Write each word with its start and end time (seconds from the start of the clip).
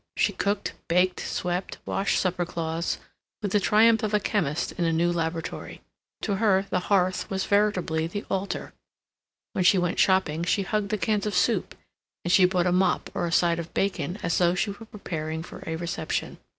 She 0.17 0.33
cooked, 0.33 0.73
baked, 0.87 1.19
swept, 1.19 1.77
washed 1.85 2.19
supper 2.19 2.43
cloths, 2.43 2.97
with 3.43 3.51
the 3.51 3.59
triumph 3.59 4.01
of 4.01 4.15
a 4.15 4.19
chemist 4.19 4.71
in 4.71 4.83
a 4.85 4.91
new 4.91 5.11
laboratory. 5.11 5.81
To 6.23 6.37
her 6.37 6.65
the 6.71 6.79
hearth 6.89 7.29
was 7.29 7.45
veritably 7.45 8.07
the 8.07 8.25
altar. 8.27 8.73
When 9.53 9.63
she 9.63 9.77
went 9.77 9.99
shopping 9.99 10.43
she 10.43 10.63
hugged 10.63 10.89
the 10.89 10.97
cans 10.97 11.27
of 11.27 11.35
soup, 11.35 11.75
and 12.25 12.31
she 12.31 12.45
bought 12.45 12.65
a 12.65 12.71
mop 12.71 13.11
or 13.13 13.27
a 13.27 13.31
side 13.31 13.59
of 13.59 13.75
bacon 13.75 14.17
as 14.23 14.39
though 14.39 14.55
she 14.55 14.71
were 14.71 14.87
preparing 14.87 15.43
for 15.43 15.61
a 15.67 15.75
reception. 15.75 16.39